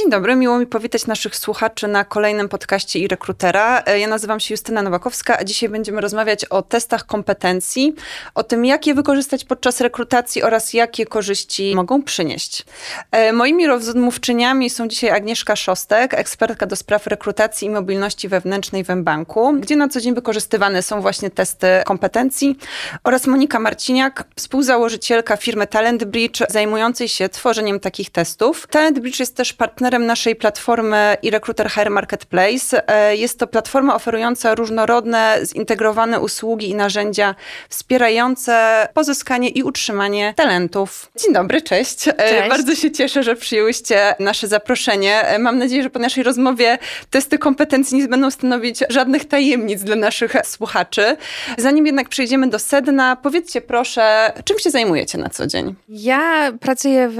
[0.00, 3.82] Dzień dobry, miło mi powitać naszych słuchaczy na kolejnym podcaście i rekrutera.
[3.98, 7.94] Ja nazywam się Justyna Nowakowska, a dzisiaj będziemy rozmawiać o testach kompetencji,
[8.34, 12.64] o tym, jak je wykorzystać podczas rekrutacji oraz jakie korzyści mogą przynieść.
[13.10, 18.88] E, moimi rozmówczyniami są dzisiaj Agnieszka Szostek, ekspertka do spraw rekrutacji i mobilności wewnętrznej w
[18.88, 22.58] mBanku, gdzie na co dzień wykorzystywane są właśnie testy kompetencji
[23.04, 28.66] oraz Monika Marciniak, współzałożycielka firmy Talent Bridge, zajmującej się tworzeniem takich testów.
[28.66, 32.88] Talent Bridge jest też partnerem naszej platformy i Recruiter Hire Marketplace.
[32.88, 37.34] E, jest to platforma oferująca różnorodne, zintegrowane usługi i narzędzia
[37.68, 41.10] wspierające pozyskanie i utrzymanie talentów.
[41.16, 42.08] Dzień dobry, cześć.
[42.08, 42.48] E, cześć.
[42.48, 45.22] Bardzo się cieszę, że przyjęłyście nasze zaproszenie.
[45.22, 46.78] E, mam nadzieję, że po naszej rozmowie
[47.10, 51.16] testy kompetencji nie będą stanowić żadnych tajemnic dla naszych słuchaczy.
[51.58, 55.74] Zanim jednak przejdziemy do sedna, powiedzcie proszę, czym się zajmujecie na co dzień?
[55.88, 57.18] Ja pracuję w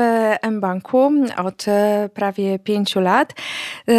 [0.50, 1.64] mBanku od
[2.14, 3.32] prawie pięciu lat.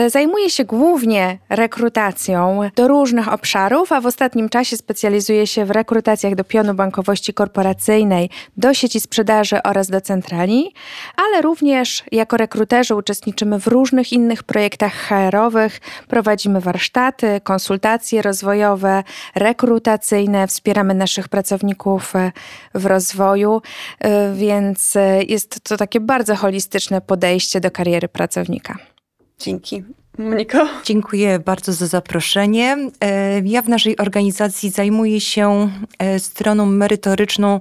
[0.07, 6.36] Zajmuję się głównie rekrutacją do różnych obszarów, a w ostatnim czasie specjalizuję się w rekrutacjach
[6.36, 10.73] do pionu bankowości korporacyjnej, do sieci sprzedaży oraz do centrali,
[11.16, 19.03] ale również jako rekruterzy uczestniczymy w różnych innych projektach HR-owych, prowadzimy warsztaty, konsultacje rozwojowe,
[19.36, 22.14] rekrutacyjne, wspieramy naszych pracowników
[22.73, 23.61] w rozwoju,
[24.33, 24.93] więc
[25.27, 28.41] jest to takie bardzo holistyczne podejście do kariery pracownika.
[29.39, 29.84] Dzięki.
[30.17, 30.67] Moniko?
[30.84, 32.78] Dziękuję bardzo za zaproszenie.
[33.44, 35.70] Ja w naszej organizacji zajmuję się
[36.17, 37.59] stroną merytoryczną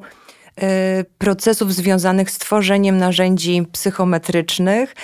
[1.18, 4.94] procesów związanych z tworzeniem narzędzi psychometrycznych,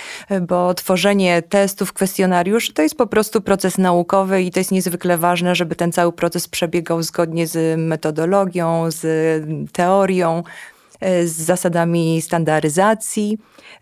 [0.41, 5.55] bo tworzenie testów, kwestionariuszy to jest po prostu proces naukowy i to jest niezwykle ważne,
[5.55, 9.03] żeby ten cały proces przebiegał zgodnie z metodologią, z
[9.71, 10.43] teorią,
[11.01, 13.37] z zasadami standaryzacji.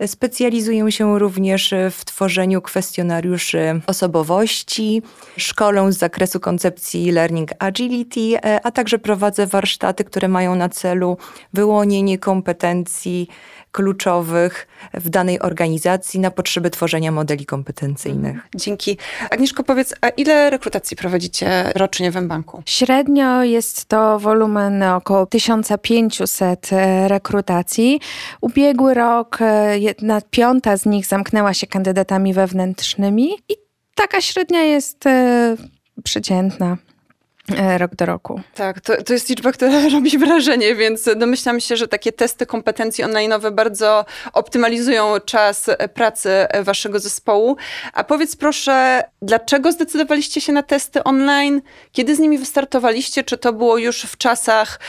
[0.06, 5.02] Specjalizuję się również w tworzeniu kwestionariuszy osobowości,
[5.38, 11.18] szkolę z zakresu koncepcji Learning Agility, a także prowadzę warsztaty, które mają na celu
[11.54, 13.28] wyłonienie kompetencji
[13.75, 18.38] kluczowych w danej organizacji na potrzeby tworzenia modeli kompetencyjnych.
[18.56, 18.97] Dzięki.
[19.30, 22.63] Agnieszko, powiedz, a ile rekrutacji prowadzicie rocznie w mBanku?
[22.66, 26.69] Średnio jest to wolumen około 1500
[27.08, 28.00] rekrutacji.
[28.41, 29.40] Ubiegły rok
[29.74, 33.53] jedna piąta z nich zamknęła się kandydatami wewnętrznymi i
[33.96, 35.03] taka średnia jest
[36.03, 36.78] przeciętna
[37.78, 38.41] rok do roku.
[38.56, 43.03] Tak, to, to jest liczba, która robi wrażenie, więc domyślam się, że takie testy kompetencji
[43.03, 46.29] online'owe bardzo optymalizują czas pracy
[46.63, 47.57] waszego zespołu.
[47.94, 51.61] A powiedz proszę, dlaczego zdecydowaliście się na testy online?
[51.91, 53.23] Kiedy z nimi wystartowaliście?
[53.23, 54.79] Czy to było już w czasach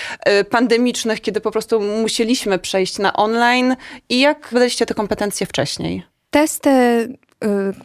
[0.51, 3.77] pandemicznych, kiedy po prostu musieliśmy przejść na online?
[4.09, 6.03] I jak wydaliście te kompetencje wcześniej?
[6.31, 6.71] Testy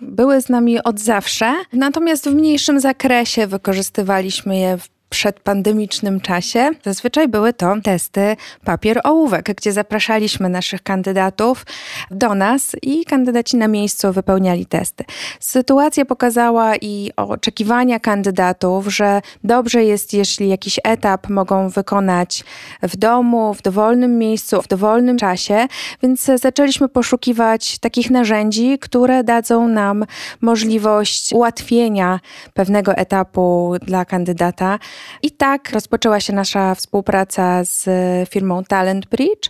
[0.01, 4.77] były z nami od zawsze, natomiast w mniejszym zakresie wykorzystywaliśmy je
[5.11, 6.69] przedpandemicznym czasie.
[6.83, 8.35] Zazwyczaj były to testy
[8.65, 11.65] papier-ołówek, gdzie zapraszaliśmy naszych kandydatów
[12.11, 15.03] do nas i kandydaci na miejscu wypełniali testy.
[15.39, 22.43] Sytuacja pokazała i oczekiwania kandydatów, że dobrze jest, jeśli jakiś etap mogą wykonać
[22.83, 25.67] w domu, w dowolnym miejscu, w dowolnym czasie,
[26.03, 30.05] więc zaczęliśmy poszukiwać takich narzędzi, które dadzą nam
[30.41, 32.19] możliwość ułatwienia
[32.53, 34.79] pewnego etapu dla kandydata.
[35.21, 37.89] I tak rozpoczęła się nasza współpraca z
[38.29, 39.49] firmą Talent Bridge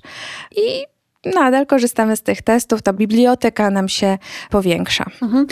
[0.56, 0.85] i
[1.25, 4.17] nadal korzystamy z tych testów, ta biblioteka nam się
[4.49, 5.05] powiększa.
[5.21, 5.47] Mhm.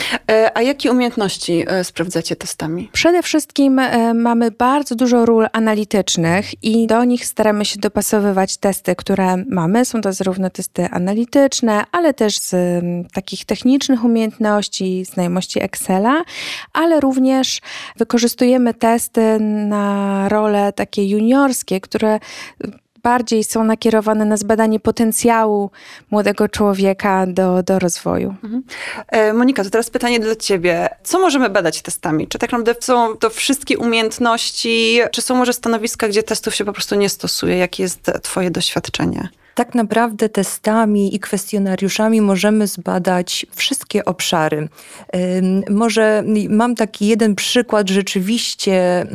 [0.54, 2.90] A jakie umiejętności sprawdzacie testami?
[2.92, 3.80] Przede wszystkim
[4.14, 9.84] mamy bardzo dużo ról analitycznych i do nich staramy się dopasowywać testy, które mamy.
[9.84, 12.54] Są to zarówno testy analityczne, ale też z
[13.12, 16.22] takich technicznych umiejętności, znajomości Excela,
[16.72, 17.60] ale również
[17.96, 22.18] wykorzystujemy testy na role takie juniorskie, które
[23.02, 25.70] bardziej są nakierowane na zbadanie potencjału
[26.10, 28.34] młodego człowieka do, do rozwoju.
[28.44, 28.62] Mhm.
[29.36, 30.88] Monika, to teraz pytanie dla ciebie.
[31.02, 32.28] Co możemy badać testami?
[32.28, 36.72] Czy tak naprawdę są to wszystkie umiejętności, czy są może stanowiska, gdzie testów się po
[36.72, 37.56] prostu nie stosuje?
[37.56, 39.28] Jakie jest twoje doświadczenie?
[39.60, 44.68] Tak naprawdę testami i kwestionariuszami możemy zbadać wszystkie obszary.
[45.70, 49.06] Może mam taki jeden przykład rzeczywiście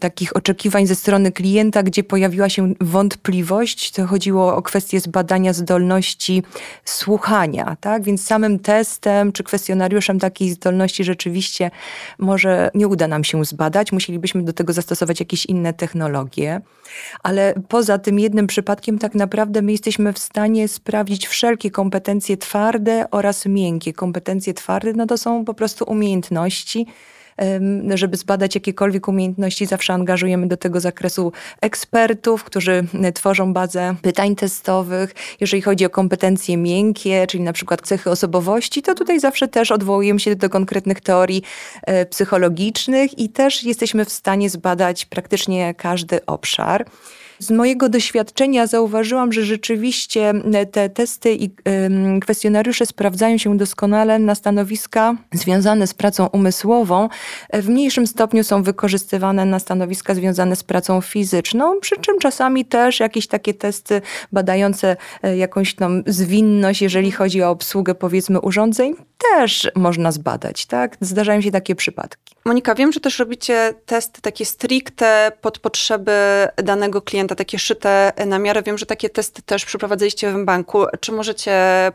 [0.00, 3.90] takich oczekiwań ze strony klienta, gdzie pojawiła się wątpliwość.
[3.90, 6.42] To chodziło o kwestię zbadania zdolności
[6.84, 8.02] słuchania, tak?
[8.02, 11.70] Więc samym testem czy kwestionariuszem takiej zdolności rzeczywiście
[12.18, 13.92] może nie uda nam się zbadać.
[13.92, 16.60] Musielibyśmy do tego zastosować jakieś inne technologie.
[17.22, 23.04] Ale poza tym jednym przypadkiem tak naprawdę my jesteśmy w stanie sprawdzić wszelkie kompetencje twarde
[23.10, 23.92] oraz miękkie.
[23.92, 26.86] Kompetencje twarde no to są po prostu umiejętności,
[27.94, 32.84] żeby zbadać jakiekolwiek umiejętności, zawsze angażujemy do tego zakresu ekspertów, którzy
[33.14, 35.14] tworzą bazę pytań testowych.
[35.40, 40.20] Jeżeli chodzi o kompetencje miękkie, czyli na przykład cechy osobowości, to tutaj zawsze też odwołujemy
[40.20, 41.42] się do konkretnych teorii
[41.82, 46.86] e, psychologicznych i też jesteśmy w stanie zbadać praktycznie każdy obszar.
[47.42, 50.32] Z mojego doświadczenia zauważyłam, że rzeczywiście
[50.72, 51.50] te testy i
[52.20, 57.08] kwestionariusze sprawdzają się doskonale na stanowiska związane z pracą umysłową.
[57.52, 63.00] W mniejszym stopniu są wykorzystywane na stanowiska związane z pracą fizyczną, przy czym czasami też
[63.00, 64.02] jakieś takie testy
[64.32, 68.94] badające e, jakąś tam zwinność, jeżeli chodzi o obsługę powiedzmy urządzeń,
[69.36, 70.96] też można zbadać, tak?
[71.00, 72.34] Zdarzają się takie przypadki.
[72.44, 76.12] Monika, wiem, że też robicie testy takie stricte pod potrzeby
[76.56, 78.62] danego klienta, takie szyte na miarę.
[78.62, 80.84] Wiem, że takie testy też przeprowadzaliście w banku.
[81.00, 81.52] Czy możecie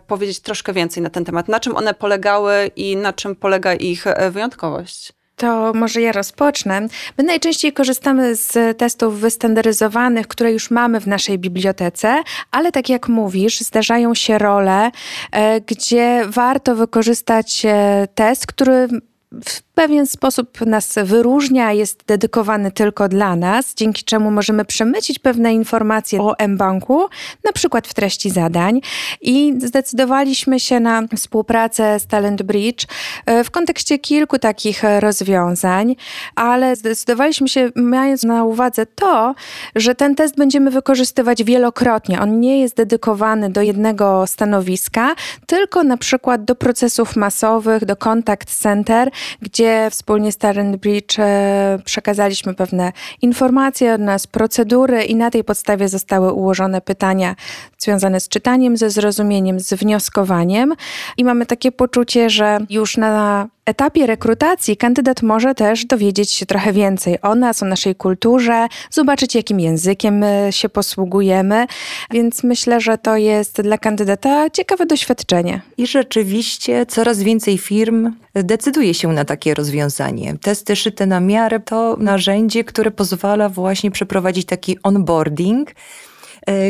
[0.08, 1.48] powiedzieć troszkę więcej na ten temat?
[1.48, 5.14] Na czym one polegały i na czym polega ich wyjątkowość?
[5.38, 6.88] To może ja rozpocznę.
[7.18, 13.08] My najczęściej korzystamy z testów wystandaryzowanych, które już mamy w naszej bibliotece, ale tak jak
[13.08, 14.92] mówisz, zdarzają się role,
[15.32, 18.88] e, gdzie warto wykorzystać e, test, który
[19.31, 25.53] w pewien sposób nas wyróżnia, jest dedykowany tylko dla nas, dzięki czemu możemy przemycić pewne
[25.53, 27.07] informacje o mBanku,
[27.45, 28.81] na przykład w treści zadań.
[29.21, 32.85] I zdecydowaliśmy się na współpracę z Talent Bridge
[33.25, 35.95] e, w kontekście kilku takich rozwiązań,
[36.35, 39.35] ale zdecydowaliśmy się, mając na uwadze to,
[39.75, 42.21] że ten test będziemy wykorzystywać wielokrotnie.
[42.21, 45.15] On nie jest dedykowany do jednego stanowiska,
[45.45, 51.79] tylko na przykład do procesów masowych, do contact center, gdzie wspólnie z Talent Bridge e,
[51.85, 52.91] przekazaliśmy pewne
[53.21, 57.35] informacje od nas, procedury i na tej podstawie zostały ułożone pytania
[57.77, 60.74] związane z czytaniem, ze zrozumieniem, z wnioskowaniem.
[61.18, 66.74] I mamy takie poczucie, że już na etapie rekrutacji kandydat może też dowiedzieć się trochę
[66.74, 71.68] więcej o nas, o naszej kulturze, zobaczyć jakim językiem e, się posługujemy,
[72.12, 75.62] więc myślę, że to jest dla kandydata ciekawe doświadczenie.
[75.78, 80.38] I rzeczywiście coraz więcej firm decyduje się na takie rozwiązanie.
[80.42, 85.72] Testy szyte na miarę to narzędzie, które pozwala właśnie przeprowadzić taki onboarding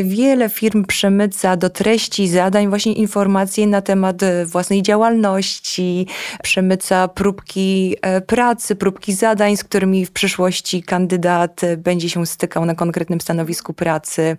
[0.04, 6.06] wiele firm przemyca do treści zadań właśnie informacje na temat e, własnej działalności,
[6.42, 12.74] przemyca próbki e, pracy, próbki zadań, z którymi w przyszłości kandydat będzie się stykał na
[12.74, 14.36] konkretnym stanowisku pracy.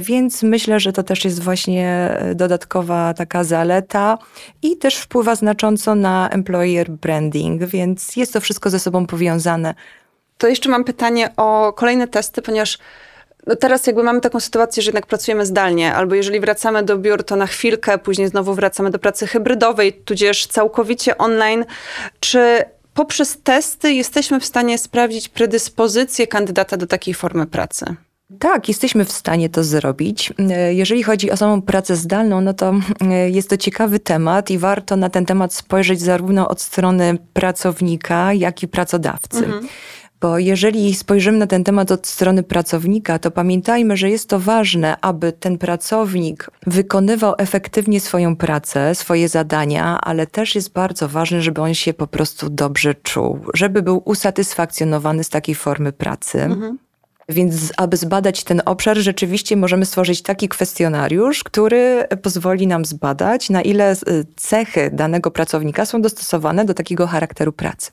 [0.00, 4.18] Więc myślę, że to też jest właśnie dodatkowa taka zaleta
[4.62, 9.74] i też wpływa znacząco na employer branding, więc jest to wszystko ze sobą powiązane.
[10.38, 12.78] To jeszcze mam pytanie o kolejne testy, ponieważ
[13.46, 17.24] no teraz jakby mamy taką sytuację, że jednak pracujemy zdalnie, albo jeżeli wracamy do biur,
[17.24, 21.64] to na chwilkę, później znowu wracamy do pracy hybrydowej, tudzież całkowicie online.
[22.20, 27.96] Czy poprzez testy jesteśmy w stanie sprawdzić predyspozycję kandydata do takiej formy pracy?
[28.38, 30.32] Tak, jesteśmy w stanie to zrobić.
[30.70, 32.74] Jeżeli chodzi o samą pracę zdalną, no to
[33.30, 38.62] jest to ciekawy temat i warto na ten temat spojrzeć zarówno od strony pracownika, jak
[38.62, 39.44] i pracodawcy.
[39.44, 39.68] Mhm.
[40.22, 44.96] Bo jeżeli spojrzymy na ten temat od strony pracownika, to pamiętajmy, że jest to ważne,
[45.00, 51.60] aby ten pracownik wykonywał efektywnie swoją pracę, swoje zadania, ale też jest bardzo ważne, żeby
[51.60, 56.42] on się po prostu dobrze czuł, żeby był usatysfakcjonowany z takiej formy pracy.
[56.42, 56.78] Mhm.
[57.32, 63.62] Więc aby zbadać ten obszar, rzeczywiście możemy stworzyć taki kwestionariusz, który pozwoli nam zbadać, na
[63.62, 63.96] ile y,
[64.36, 67.90] cechy danego pracownika są dostosowane do takiego charakteru pracy.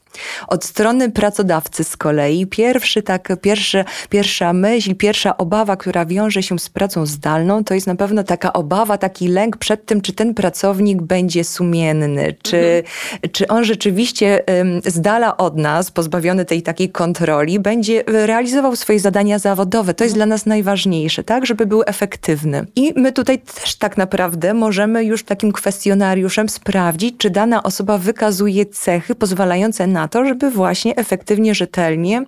[0.48, 6.60] Od strony pracodawcy z kolei pierwszy, tak, pierwszy, pierwsza myśl, pierwsza obawa, która wiąże się
[6.60, 10.34] z pracą zdalną, to jest na pewno taka obawa, taki lęk przed tym, czy ten
[10.34, 13.32] pracownik będzie sumienny, czy, mhm.
[13.32, 14.44] czy on rzeczywiście
[14.86, 19.94] z dala od nas, pozbawiony tej takiej kontroli, będzie realizował swoje zadania zadania zawodowe.
[19.94, 22.66] To jest dla nas najważniejsze, tak, żeby był efektywny.
[22.76, 28.66] I my tutaj też tak naprawdę możemy już takim kwestionariuszem sprawdzić, czy dana osoba wykazuje
[28.66, 32.26] cechy pozwalające na to, żeby właśnie efektywnie, rzetelnie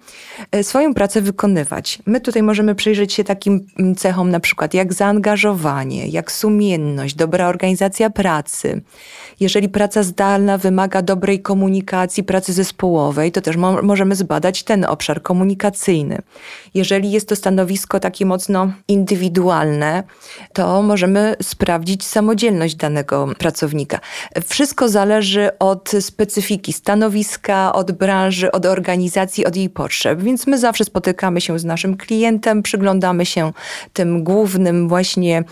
[0.52, 2.00] e, swoją pracę wykonywać.
[2.06, 7.48] My tutaj możemy przyjrzeć się takim mm, cechom na przykład jak zaangażowanie, jak sumienność, dobra
[7.48, 8.82] organizacja pracy.
[9.42, 15.22] Jeżeli praca zdalna wymaga dobrej komunikacji, pracy zespołowej, to też mo możemy zbadać ten obszar
[15.22, 16.22] komunikacyjny
[16.74, 20.04] Jeżeli jest to stanowisko takie mocno indywidualne,
[20.54, 24.00] to możemy sprawdzić samodzielność danego pracownika.
[24.48, 30.22] Wszystko zależy od specyfiki stanowiska, od branży, od organizacji, od jej potrzeb.
[30.22, 33.52] Więc my zawsze spotykamy się z naszym klientem, przyglądamy się
[33.94, 35.44] tym głównym właśnie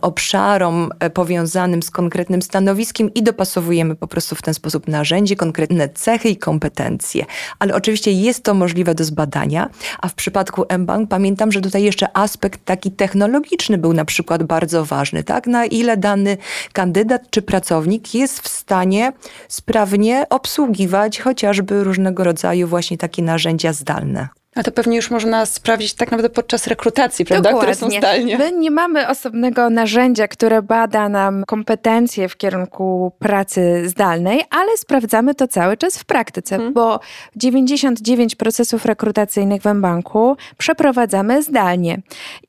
[0.00, 6.28] obszarom powiązanym z konkretnym stanowiskiem i dopasowujemy po prostu w ten sposób narzędzie, konkretne cechy
[6.28, 7.24] i kompetencje.
[7.58, 12.16] Ale oczywiście jest to możliwe do zbadania, a w przypadku mBank pamiętam, że tutaj jeszcze
[12.16, 15.46] aspekt taki technologiczny był na przykład bardzo ważny, tak?
[15.46, 16.36] Na ile dany
[16.72, 19.12] kandydat czy pracownik jest w stanie
[19.48, 24.37] sprawnie obsługiwać chociażby różnego rodzaju właśnie takie narzędzia zdalne.
[24.54, 27.50] A to pewnie już można sprawdzić tak naprawdę podczas rekrutacji, prawda?
[27.50, 27.74] Dokładnie.
[27.74, 28.38] Które są zdalnie.
[28.38, 35.34] My nie mamy osobnego narzędzia, które bada nam kompetencje w kierunku pracy zdalnej, ale sprawdzamy
[35.34, 36.74] to cały czas w praktyce, hmm.
[36.74, 37.00] bo
[37.36, 41.98] 99 procesów rekrutacyjnych w banku przeprowadzamy zdalnie.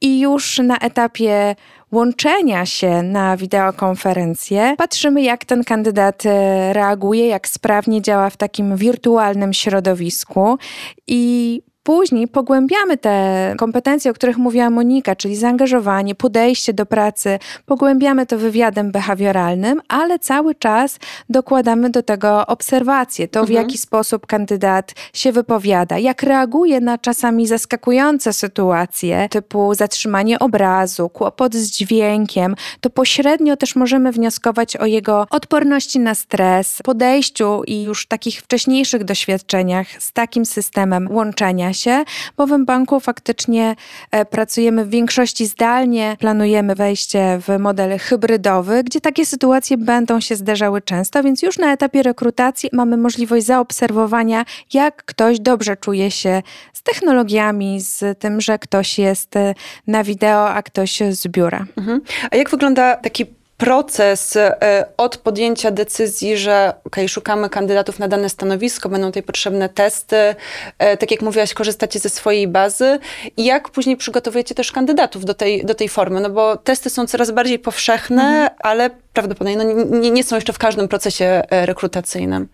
[0.01, 1.55] I już na etapie
[1.91, 8.77] łączenia się na wideokonferencję, patrzymy, jak ten kandydat e, reaguje, jak sprawnie działa w takim
[8.77, 10.57] wirtualnym środowisku
[11.07, 18.25] i Później pogłębiamy te kompetencje, o których mówiła Monika, czyli zaangażowanie, podejście do pracy, pogłębiamy
[18.25, 23.61] to wywiadem behawioralnym, ale cały czas dokładamy do tego obserwacje, to w mhm.
[23.61, 31.55] jaki sposób kandydat się wypowiada, jak reaguje na czasami zaskakujące sytuacje, typu zatrzymanie obrazu, kłopot
[31.55, 38.07] z dźwiękiem, to pośrednio też możemy wnioskować o jego odporności na stres, podejściu i już
[38.07, 42.03] takich wcześniejszych doświadczeniach z takim systemem łączenia się,
[42.37, 43.75] bo w banku faktycznie
[44.11, 50.35] e, pracujemy w większości zdalnie, planujemy wejście w model hybrydowy, gdzie takie sytuacje będą się
[50.35, 56.41] zdarzały często, więc już na etapie rekrutacji mamy możliwość zaobserwowania, jak ktoś dobrze czuje się
[56.73, 59.53] z technologiami, z tym, że ktoś jest e,
[59.87, 61.65] na wideo, a ktoś z biura.
[61.77, 62.01] Mhm.
[62.31, 68.29] A jak wygląda taki proces e, od podjęcia decyzji, że ok, szukamy kandydatów na dane
[68.29, 70.15] stanowisko, będą tutaj potrzebne testy,
[70.79, 72.99] e, tak jak mówiłaś, korzystacie ze swojej bazy
[73.37, 77.07] i jak później przygotowujecie też kandydatów do tej, do tej formy, no bo testy są
[77.07, 78.49] coraz bardziej powszechne, mhm.
[78.59, 79.63] ale prawdopodobnie no,
[79.99, 82.47] nie, nie są jeszcze w każdym procesie e, rekrutacyjnym.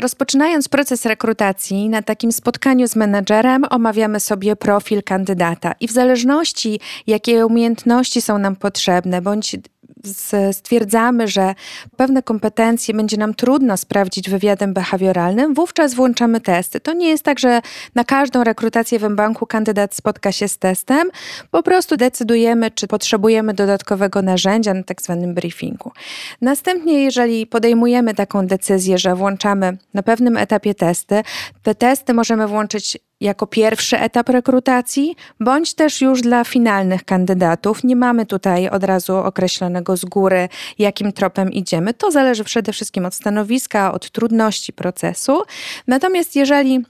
[0.00, 6.80] Rozpoczynając proces rekrutacji, na takim spotkaniu z menedżerem omawiamy sobie profil kandydata i w zależności,
[7.06, 9.56] jakie umiejętności są nam potrzebne, bądź
[10.52, 11.54] stwierdzamy, że
[11.96, 16.80] pewne kompetencje będzie nam trudno sprawdzić wywiadem behawioralnym, wówczas włączamy testy.
[16.80, 17.60] To nie jest tak, że
[17.94, 21.10] na każdą rekrutację w banku kandydat spotka się z testem.
[21.50, 25.92] Po prostu decydujemy, czy potrzebujemy dodatkowego narzędzia na tak zwanym briefingu.
[26.40, 31.22] Następnie, jeżeli podejmujemy taką decyzję, że włączamy na pewnym etapie testy,
[31.62, 37.84] te testy możemy włączyć jako pierwszy etap rekrutacji, bądź też już dla finalnych kandydatów.
[37.84, 41.94] Nie mamy tutaj od razu określonego z góry, jakim tropem idziemy.
[41.94, 45.42] To zależy przede wszystkim od stanowiska, od trudności procesu.
[45.86, 46.84] Natomiast jeżeli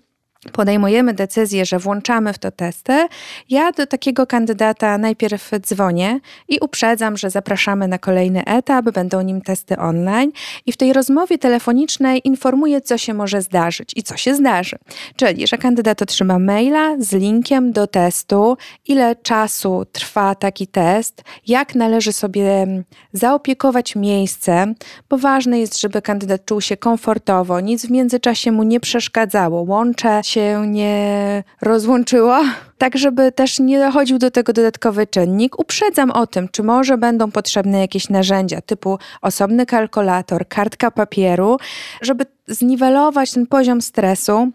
[0.52, 3.06] podejmujemy decyzję, że włączamy w to testy,
[3.50, 9.40] ja do takiego kandydata najpierw dzwonię i uprzedzam, że zapraszamy na kolejny etap, będą nim
[9.40, 10.32] testy online
[10.66, 14.76] i w tej rozmowie telefonicznej informuję, co się może zdarzyć i co się zdarzy.
[15.16, 18.56] Czyli, że kandydat otrzyma maila z linkiem do testu,
[18.88, 22.66] ile czasu trwa taki test, jak należy sobie
[23.12, 24.74] zaopiekować miejsce,
[25.08, 29.62] bo ważne jest, żeby kandydat czuł się komfortowo, nic w międzyczasie mu nie przeszkadzało.
[29.62, 30.33] Łączę się
[30.66, 32.40] nie rozłączyło,
[32.78, 35.58] tak żeby też nie dochodził do tego dodatkowy czynnik.
[35.58, 41.58] Uprzedzam o tym, czy może będą potrzebne jakieś narzędzia typu osobny kalkulator, kartka papieru,
[42.02, 44.52] żeby zniwelować ten poziom stresu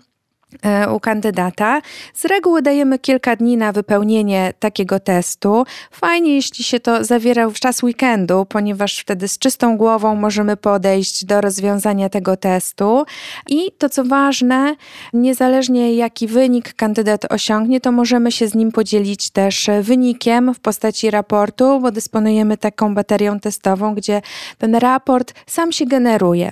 [0.96, 1.82] u kandydata.
[2.14, 5.66] Z reguły dajemy kilka dni na wypełnienie takiego testu.
[5.92, 11.26] Fajnie, jeśli się to zawiera w czas weekendu, ponieważ wtedy z czystą głową możemy podejść
[11.26, 13.06] do rozwiązania tego testu.
[13.50, 14.76] I to, co ważne,
[15.14, 21.12] niezależnie jaki wynik kandydat osiągnie, to możemy się z nim podzielić też wynikiem w postaci
[21.12, 24.22] raportu, bo dysponujemy taką baterią testową, gdzie
[24.58, 26.52] ten raport sam się generuje.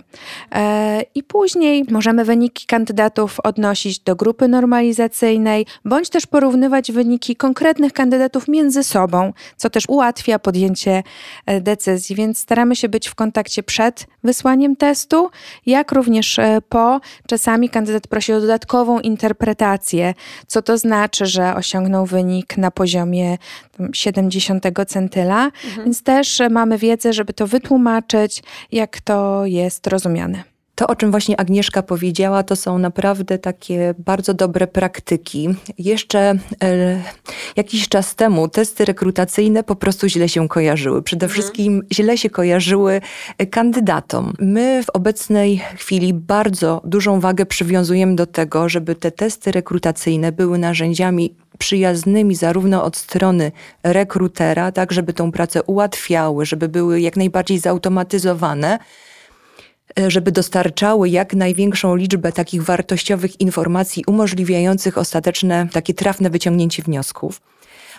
[0.51, 7.93] E, I później możemy wyniki kandydatów odnosić do grupy normalizacyjnej, bądź też porównywać wyniki konkretnych
[7.93, 11.03] kandydatów między sobą, co też ułatwia podjęcie
[11.45, 12.15] e, decyzji.
[12.15, 15.29] Więc staramy się być w kontakcie przed wysłaniem testu,
[15.65, 16.99] jak również e, po.
[17.27, 20.13] Czasami kandydat prosi o dodatkową interpretację,
[20.47, 23.37] co to znaczy, że osiągnął wynik na poziomie
[23.93, 25.83] 70 centyla, mhm.
[25.83, 30.56] więc też mamy wiedzę, żeby to wytłumaczyć, jak to jest rozumiane.
[30.77, 35.49] To, o czym właśnie Agnieszka powiedziała, to są naprawdę takie bardzo dobre praktyki.
[35.77, 36.19] Jeszcze
[36.63, 37.01] e,
[37.55, 41.03] jakiś czas temu testy rekrutacyjne po prostu źle się kojarzyły.
[41.03, 41.33] Przede mhm.
[41.33, 43.01] wszystkim źle się kojarzyły
[43.51, 44.33] kandydatom.
[44.39, 50.57] My w obecnej chwili bardzo dużą wagę przywiązujemy do tego, żeby te testy rekrutacyjne były
[50.57, 53.51] narzędziami przyjaznymi zarówno od strony
[53.83, 59.06] rekrutera, tak żeby tą pracę ułatwiały, żeby były jak najbardziej zautomatyzowane, e,
[60.07, 67.41] żeby dostarczały jak największą liczbę takich wartościowych informacji umożliwiających ostateczne, takie trafne wyciągnięcie wniosków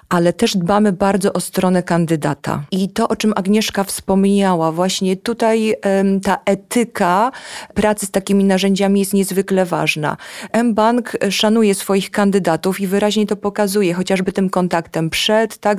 [0.09, 2.63] ale też dbamy bardzo o stronę kandydata.
[2.71, 5.75] I to, o czym Agnieszka wspomniała, właśnie tutaj
[6.23, 7.33] ta etyka
[7.75, 10.17] pracy z takimi narzędziami jest niezwykle ważna.
[10.65, 15.79] mBank szanuje swoich kandydatów i wyraźnie to pokazuje, chociażby tym kontaktem przed, tak,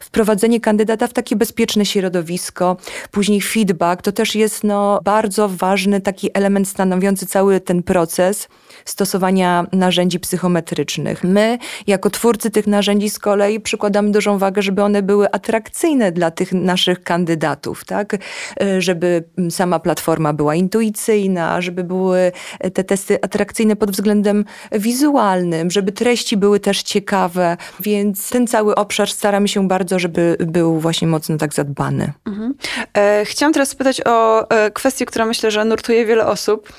[0.00, 2.76] wprowadzenie kandydata w takie bezpieczne środowisko,
[3.10, 8.48] później feedback, to też jest no, bardzo ważny taki element stanowiący cały ten proces
[8.84, 11.24] stosowania narzędzi psychometrycznych.
[11.24, 16.30] My, jako twórcy tych narzędzi z kolei przykładamy dużą wagę, żeby one były atrakcyjne dla
[16.30, 18.14] tych naszych kandydatów, tak?
[18.60, 22.32] E, żeby sama platforma była intuicyjna, żeby były
[22.74, 29.10] te testy atrakcyjne pod względem wizualnym, żeby treści były też ciekawe, więc ten cały obszar
[29.10, 32.12] staramy się bardzo, żeby był właśnie mocno tak zadbany.
[32.26, 32.54] Mhm.
[32.96, 36.72] E, chciałam teraz spytać o e, kwestię, która myślę, że nurtuje wiele osób,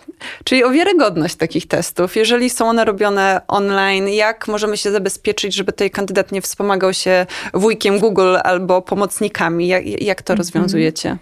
[0.44, 2.16] czyli o wiarygodność takich testów.
[2.16, 6.94] Jeżeli są one robione online, jak możemy się zabezpieczyć, żeby tutaj kandydat nie wspomagał wspomagał
[6.94, 9.68] się wujkiem Google albo pomocnikami.
[9.68, 10.38] Jak, jak to mhm.
[10.38, 11.18] rozwiązujecie?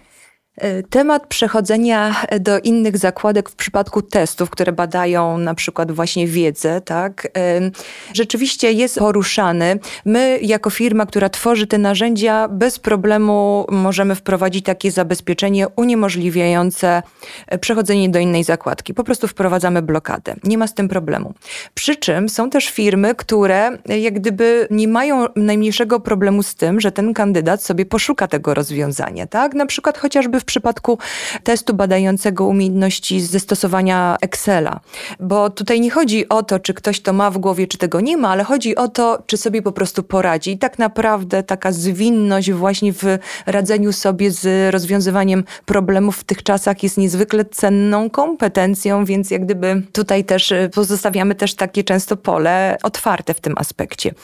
[0.56, 6.80] E, temat przechodzenia do innych zakładek w przypadku testów, które badają na przykład właśnie wiedzę,
[6.80, 7.70] tak, e,
[8.14, 9.78] rzeczywiście jest poruszany.
[10.04, 17.02] My, jako firma, która tworzy te narzędzia, bez problemu możemy wprowadzić takie zabezpieczenie uniemożliwiające
[17.46, 18.94] e, przechodzenie do innej zakładki.
[18.94, 20.34] Po prostu wprowadzamy blokadę.
[20.44, 21.34] Nie ma z tym problemu.
[21.74, 26.92] Przy czym są też firmy, które jak gdyby nie mają najmniejszego problemu z tym, że
[26.92, 29.54] ten kandydat sobie poszuka tego rozwiązania, tak?
[29.54, 30.98] Na przykład chociażby w przypadku
[31.44, 34.80] testu badającego umiejętności ze stosowania Excela.
[35.20, 38.16] Bo tutaj nie chodzi o to, czy ktoś to ma w głowie, czy tego nie
[38.16, 40.50] ma, ale chodzi o to, czy sobie po prostu poradzi.
[40.50, 43.04] I tak naprawdę taka zwinność właśnie w
[43.46, 49.82] radzeniu sobie z rozwiązywaniem problemów w tych czasach jest niezwykle cenną kompetencją, więc jak gdyby
[49.92, 54.14] tutaj też y, pozostawiamy też takie często pole otwarte w tym aspekcie.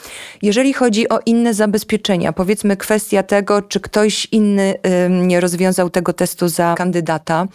[0.41, 4.73] Jeżeli chodzi o inne zabezpieczenia, powiedzmy kwestia tego, czy ktoś inny
[5.09, 7.47] nie rozwiązał tego testu za kandydata.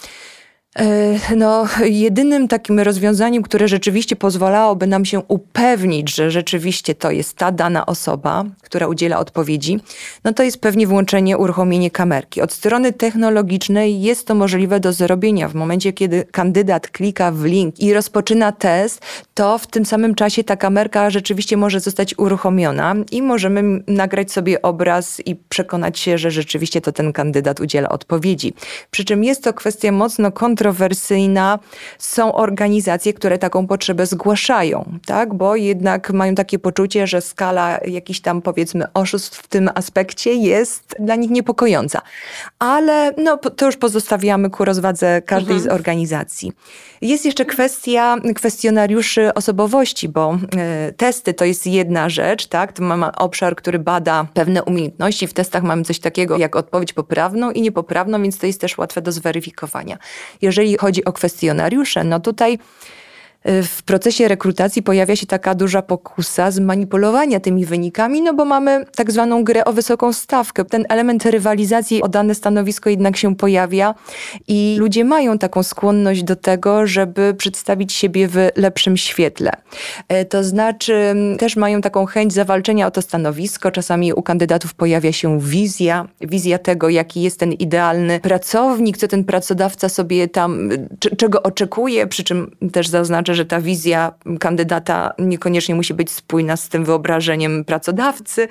[0.76, 7.36] E, no, jedynym takim rozwiązaniem, które rzeczywiście pozwalałoby nam się upewnić, że rzeczywiście to jest
[7.36, 9.80] ta dana osoba, która udziela odpowiedzi,
[10.24, 12.42] no to jest pewnie włączenie, uruchomienie kamerki.
[12.42, 15.48] Od strony technologicznej jest to możliwe do zrobienia.
[15.48, 19.02] W momencie, kiedy kandydat klika w link i rozpoczyna test,
[19.34, 24.62] to w tym samym czasie ta kamerka rzeczywiście może zostać uruchomiona i możemy nagrać sobie
[24.62, 28.54] obraz i przekonać się, że rzeczywiście to ten kandydat udziela odpowiedzi.
[28.90, 31.58] Przy czym jest to kwestia mocno kontrowersyjna, kontrowersyjna.
[31.98, 35.34] Są organizacje, które taką potrzebę zgłaszają, tak?
[35.34, 40.94] bo jednak mają takie poczucie, że skala jakichś tam powiedzmy oszustw w tym aspekcie jest
[40.98, 42.02] dla nich niepokojąca.
[42.58, 45.70] Ale no, to już pozostawiamy ku rozwadze każdej mhm.
[45.70, 46.52] z organizacji.
[47.00, 50.38] Jest jeszcze kwestia kwestionariuszy osobowości, bo
[50.88, 52.72] y, testy to jest jedna rzecz, tak?
[52.72, 55.26] To mamy obszar, który bada pewne umiejętności.
[55.26, 59.02] W testach mamy coś takiego jak odpowiedź poprawną i niepoprawną, więc to jest też łatwe
[59.02, 59.98] do zweryfikowania.
[60.48, 62.58] Jeżeli chodzi o kwestionariusze, no tutaj
[63.44, 69.12] w procesie rekrutacji pojawia się taka duża pokusa zmanipulowania tymi wynikami, no bo mamy tak
[69.12, 70.64] zwaną grę o wysoką stawkę.
[70.64, 73.94] Ten element rywalizacji o dane stanowisko jednak się pojawia
[74.48, 79.52] i ludzie mają taką skłonność do tego, żeby przedstawić siebie w lepszym świetle.
[80.12, 83.70] Y, to znaczy też mają taką chęć zawalczenia o to stanowisko.
[83.70, 89.24] Czasami u kandydatów pojawia się wizja, wizja tego, jaki jest ten idealny pracownik, co ten
[89.24, 90.70] pracodawca sobie tam,
[91.16, 96.56] czego oczekuje, przy czym też zaznaczę, znaczy, że ta wizja kandydata niekoniecznie musi być spójna
[96.56, 98.48] z tym wyobrażeniem pracodawcy.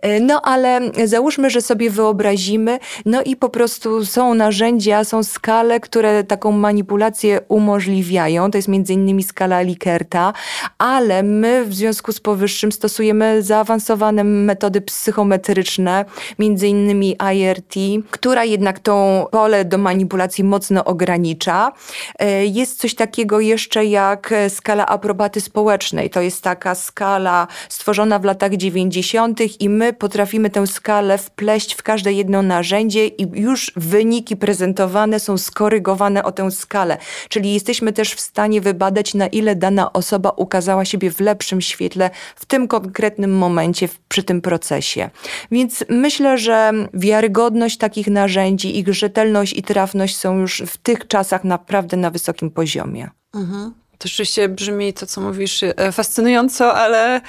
[0.00, 5.80] E, no ale załóżmy, że sobie wyobrazimy, no i po prostu są narzędzia, są skale,
[5.80, 8.50] które taką manipulację umożliwiają.
[8.50, 10.32] To jest między innymi skala Likerta,
[10.78, 16.04] ale my w związku z powyższym stosujemy zaawansowane metody psychometryczne,
[16.38, 17.74] między innymi IRT,
[18.10, 21.72] która jednak tą pole do manipulacji mocno ogranicza.
[22.18, 26.10] E, jest coś takiego jeszcze jak skala aprobaty społecznej.
[26.10, 29.40] To jest taka skala stworzona w latach 90.
[29.60, 35.38] i my potrafimy tę skalę wpleść w każde jedno narzędzie i już wyniki prezentowane są
[35.38, 36.98] skorygowane o tę skalę.
[37.28, 42.10] Czyli jesteśmy też w stanie wybadać, na ile dana osoba ukazała siebie w lepszym świetle
[42.36, 45.10] w tym konkretnym momencie, przy tym procesie.
[45.50, 51.44] Więc myślę, że wiarygodność takich narzędzi, ich rzetelność i trafność są już w tych czasach
[51.44, 53.10] naprawdę na wysokim poziomie.
[53.34, 53.74] Mhm.
[53.98, 57.20] To rzeczywiście brzmi to, co mówisz, e, fascynująco, ale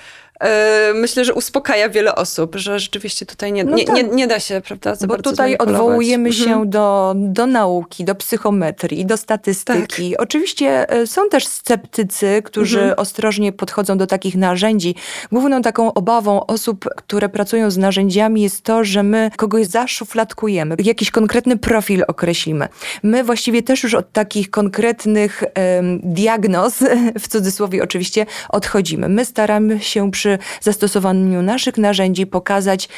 [0.94, 3.96] myślę, że uspokaja wiele osób, że rzeczywiście tutaj nie, no nie, tak.
[3.96, 6.50] nie, nie, da się, prawda, za Bo tutaj odwołujemy mhm.
[6.50, 10.12] się do, do nauki, do psychometrii, do statystyki.
[10.12, 10.22] Tak.
[10.22, 13.00] Oczywiście e, są też sceptycy, którzy mhm.
[13.00, 14.96] ostrożnie podchodzą do takich narzędzi.
[15.32, 21.12] Główną taką obawą osób, które pracują z narzędziami jest to, że my kogoś zaszufladkujemy, jakiś
[21.12, 22.68] konkretny profil określimy.
[23.04, 26.84] My właściwie też już od takich konkretnych um, diagnoz,
[27.24, 29.10] w cudzysłowie oczywiście, odchodzimy.
[29.10, 32.90] My staramy się przy przy zastosowaniu naszych narzędzi pokazać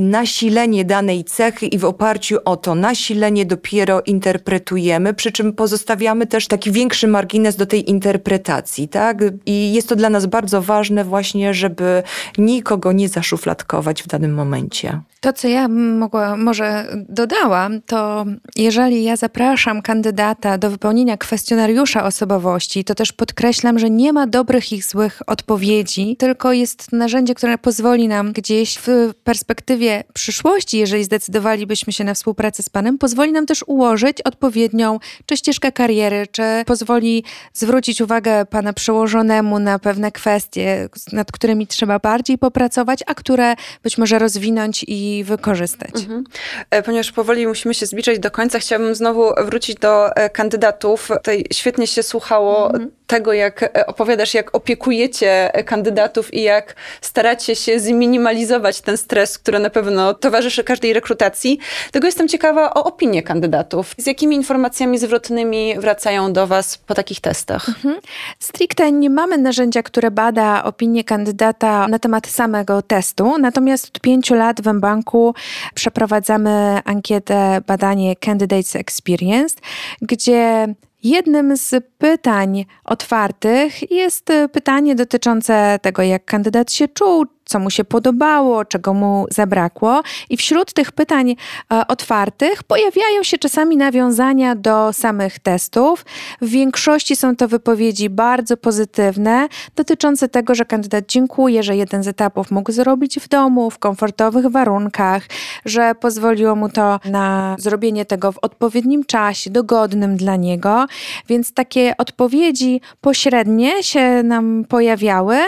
[0.00, 6.46] nasilenie danej cechy i w oparciu o to nasilenie dopiero interpretujemy, przy czym pozostawiamy też
[6.46, 9.18] taki większy margines do tej interpretacji, tak?
[9.46, 12.02] I jest to dla nas bardzo ważne właśnie, żeby
[12.38, 15.00] nikogo nie zaszufladkować w danym momencie.
[15.20, 18.24] To, co ja mogła, może dodałam, to
[18.56, 24.72] jeżeli ja zapraszam kandydata do wypełnienia kwestionariusza osobowości, to też podkreślam, że nie ma dobrych
[24.72, 31.04] i złych odpowiedzi, tylko jest narzędzie, które pozwoli nam gdzieś w perspektywie perspektywie przyszłości, jeżeli
[31.04, 36.42] zdecydowalibyśmy się na współpracę z Panem, pozwoli nam też ułożyć odpowiednią czy ścieżkę kariery, czy
[36.66, 43.54] pozwoli zwrócić uwagę Pana przełożonemu na pewne kwestie, nad którymi trzeba bardziej popracować, a które
[43.82, 45.94] być może rozwinąć i wykorzystać.
[45.94, 46.24] Mhm.
[46.70, 51.08] E, ponieważ powoli musimy się zbliżać do końca, chciałabym znowu wrócić do e, kandydatów.
[51.08, 57.56] Tutaj świetnie się słuchało mhm tego, jak e, opowiadasz, jak opiekujecie kandydatów i jak staracie
[57.56, 61.58] się zminimalizować ten stres, który na pewno towarzyszy każdej rekrutacji.
[61.92, 63.94] Tego jestem ciekawa o opinię kandydatów.
[63.98, 67.68] Z jakimi informacjami zwrotnymi wracają do Was po takich testach?
[67.68, 67.96] Mhm.
[68.38, 74.34] Stricte nie mamy narzędzia, które bada opinię kandydata na temat samego testu, natomiast od pięciu
[74.34, 75.34] lat w mBanku
[75.74, 79.56] przeprowadzamy ankietę, badanie Candidates Experience,
[80.02, 80.66] gdzie
[81.04, 87.84] Jednym z pytań otwartych jest pytanie dotyczące tego, jak kandydat się czuł, co mu się
[87.84, 90.02] podobało, czego mu zabrakło.
[90.30, 91.30] I wśród tych pytań
[91.72, 96.04] e, otwartych pojawiają się czasami nawiązania do samych testów.
[96.42, 102.08] W większości są to wypowiedzi bardzo pozytywne, dotyczące tego, że kandydat dziękuje, że jeden z
[102.08, 105.22] etapów mógł zrobić w domu, w komfortowych warunkach,
[105.64, 110.86] że pozwoliło mu to na zrobienie tego w odpowiednim czasie, dogodnym dla niego.
[111.28, 115.38] Więc takie odpowiedzi pośrednie się nam pojawiały,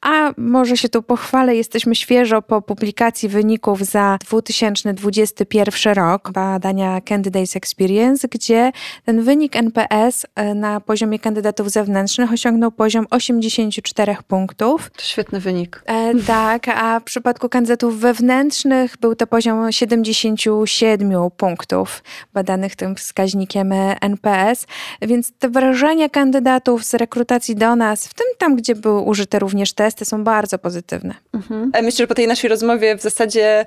[0.00, 7.00] a może się tu pochwalić, ale jesteśmy świeżo po publikacji wyników za 2021 rok badania
[7.00, 8.72] Candidates Experience, gdzie
[9.04, 14.90] ten wynik NPS e, na poziomie kandydatów zewnętrznych osiągnął poziom 84 punktów.
[14.96, 15.82] To świetny wynik.
[15.86, 22.02] E, tak, a w przypadku kandydatów wewnętrznych był to poziom 77 punktów
[22.34, 24.66] badanych tym wskaźnikiem NPS,
[25.02, 29.72] więc te wrażenia kandydatów z rekrutacji do nas, w tym tam, gdzie były użyte również
[29.72, 31.14] testy, są bardzo pozytywne.
[31.34, 31.70] Mhm.
[31.74, 33.66] E, myślę, że po tej naszej rozmowie w zasadzie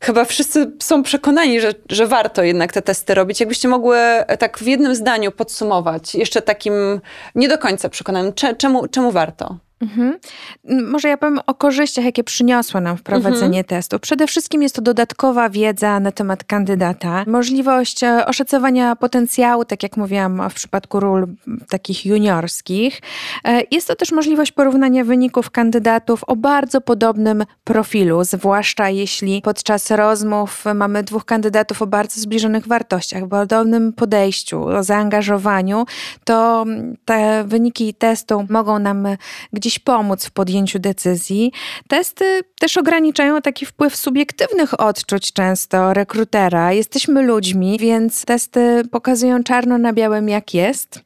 [0.00, 3.40] chyba wszyscy są przekonani, że, że warto jednak te testy robić.
[3.40, 7.00] Jakbyście mogły e, tak w jednym zdaniu podsumować, jeszcze takim
[7.34, 9.56] nie do końca przekonanym, czemu, czemu warto?
[9.80, 10.18] Mhm.
[10.64, 13.64] Może ja powiem o korzyściach, jakie przyniosło nam wprowadzenie mhm.
[13.64, 13.98] testu.
[13.98, 19.96] Przede wszystkim jest to dodatkowa wiedza na temat kandydata, możliwość e, oszacowania potencjału, tak jak
[19.96, 21.26] mówiłam w przypadku ról
[21.68, 23.00] takich juniorskich.
[23.44, 29.90] E, jest to też możliwość porównania wyników kandydatów o bardzo podobnym profilu, zwłaszcza jeśli podczas
[29.90, 35.84] rozmów mamy dwóch kandydatów o bardzo zbliżonych wartościach, podobnym podejściu, o zaangażowaniu,
[36.24, 36.64] to
[37.04, 39.08] te wyniki testu mogą nam
[39.52, 41.52] gdzieś pomóc w podjęciu decyzji.
[41.88, 46.72] Testy też ograniczają taki wpływ subiektywnych odczuć często rekrutera.
[46.72, 51.00] Jesteśmy ludźmi, więc testy pokazują czarno na białym, jak jest.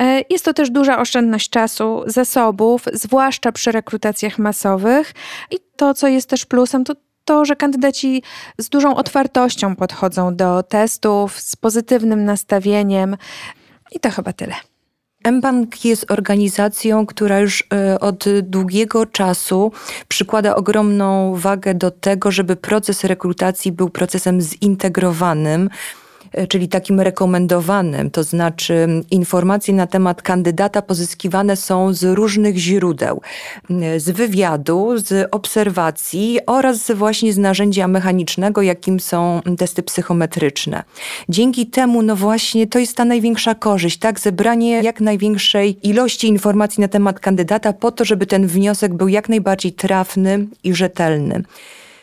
[0.00, 5.14] E, jest to też duża oszczędność czasu, zasobów, zwłaszcza przy rekrutacjach masowych.
[5.50, 6.94] I to, co jest też plusem, to
[7.28, 8.22] to, że kandydaci
[8.58, 13.16] z dużą otwartością podchodzą do testów, z pozytywnym nastawieniem.
[13.92, 14.54] I to chyba tyle.
[15.32, 19.72] mBank jest organizacją, która już e, od długiego czasu
[20.08, 25.70] przykłada ogromną wagę do tego, żeby proces rekrutacji był procesem zintegrowanym
[26.48, 33.20] czyli takim rekomendowanym, to znaczy informacje na temat kandydata pozyskiwane są z różnych źródeł,
[33.96, 40.82] z wywiadu, z obserwacji oraz właśnie z narzędzia mechanicznego, jakim są testy psychometryczne.
[41.28, 44.20] Dzięki temu, no właśnie, to jest ta największa korzyść, tak?
[44.20, 49.28] Zebranie jak największej ilości informacji na temat kandydata po to, żeby ten wniosek był jak
[49.28, 51.42] najbardziej trafny i rzetelny.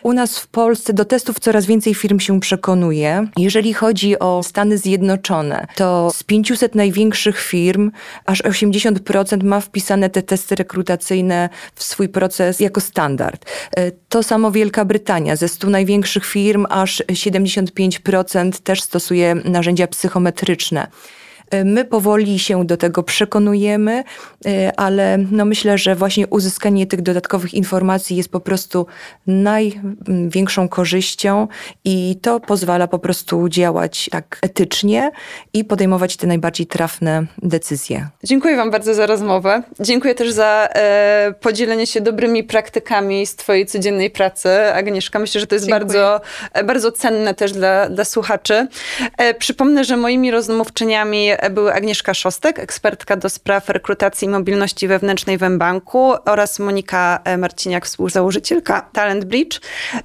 [0.06, 3.28] U nas w Polsce do testów coraz więcej firm się przekonuje.
[3.38, 7.92] Jeżeli chodzi o Stany Zjednoczone, to z 500 największych firm
[8.26, 13.46] aż 80% ma wpisane te testy rekrutacyjne w swój proces jako standard.
[13.78, 15.36] E, to samo Wielka Brytania.
[15.36, 20.88] Ze 100 największych firm aż 75% też stosuje narzędzia psychometryczne.
[21.52, 24.04] E, my powoli się do tego przekonujemy,
[24.46, 28.86] e, ale no myślę, że właśnie uzyskanie tych dodatkowych informacji jest po prostu
[29.28, 31.48] największą korzyścią
[31.86, 35.12] i to pozwala po prostu działać tak etycznie
[35.54, 38.08] i podejmować te najbardziej trafne decyzje.
[38.24, 39.64] Dziękuję Wam bardzo za rozmowę.
[39.80, 45.20] Dziękuję też za e, podzielenie się dobrymi praktykami z Twojej codziennej pracy, Agnieszka.
[45.20, 46.22] Myślę, że to jest bardzo,
[46.54, 48.68] e, bardzo cenne też dla, dla słuchaczy.
[49.18, 55.38] E, przypomnę, że moimi rozmówczyniami były Agnieszka Szostek, ekspertka do spraw rekrutacji i mobilności wewnętrznej
[55.38, 59.60] w mBanku oraz Monika e, Marciniak, współzałożycielka Talent Bridge.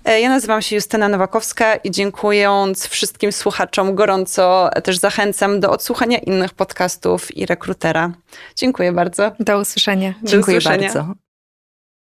[0.04, 6.18] E, ja nazywam się Justyna Nowakowska i dziękując wszystkim słuchaczom gorąco też zachęcam do odsłuchania
[6.18, 8.12] innych podcastów i rekrutera.
[8.56, 9.32] Dziękuję bardzo.
[9.40, 10.14] Do usłyszenia.
[10.22, 10.94] Do Dziękuję usłyszenia.
[10.94, 11.29] bardzo.